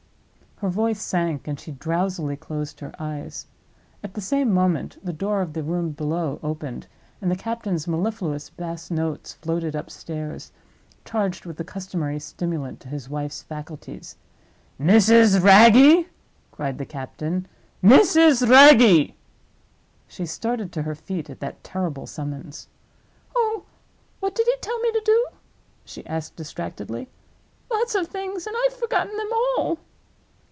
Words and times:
Her 0.57 0.69
voice 0.69 1.01
sank, 1.01 1.47
and 1.47 1.59
she 1.59 1.71
drowsily 1.71 2.37
closed 2.37 2.81
her 2.81 2.93
eyes. 2.99 3.47
At 4.03 4.13
the 4.13 4.21
same 4.21 4.53
moment 4.53 4.99
the 5.03 5.11
door 5.11 5.41
of 5.41 5.53
the 5.53 5.63
room 5.63 5.89
below 5.89 6.39
opened, 6.43 6.85
and 7.19 7.31
the 7.31 7.35
captain's 7.35 7.87
mellifluous 7.87 8.51
bass 8.51 8.91
notes 8.91 9.33
floated 9.33 9.73
upstairs, 9.73 10.51
charged 11.03 11.47
with 11.47 11.57
the 11.57 11.63
customary 11.63 12.19
stimulant 12.19 12.79
to 12.81 12.89
his 12.89 13.09
wife's 13.09 13.41
faculties. 13.41 14.17
"Mrs. 14.79 15.43
Wragge!" 15.43 16.05
cried 16.51 16.77
the 16.77 16.85
captain. 16.85 17.47
"Mrs. 17.83 18.47
Wragge!" 18.47 19.15
She 20.07 20.27
started 20.27 20.71
to 20.73 20.83
her 20.83 20.93
feet 20.93 21.27
at 21.27 21.39
that 21.39 21.63
terrible 21.63 22.05
summons. 22.05 22.67
"Oh, 23.35 23.63
what 24.19 24.35
did 24.35 24.45
he 24.45 24.53
tell 24.61 24.77
me 24.81 24.91
to 24.91 25.01
do?" 25.03 25.27
she 25.85 26.05
asked, 26.05 26.35
distractedly. 26.35 27.09
"Lots 27.71 27.95
of 27.95 28.09
things, 28.09 28.45
and 28.45 28.55
I've 28.67 28.75
forgotten 28.75 29.17
them 29.17 29.31
all!" 29.57 29.79